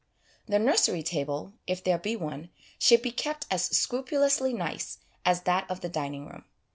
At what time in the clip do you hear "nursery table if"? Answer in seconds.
0.57-1.83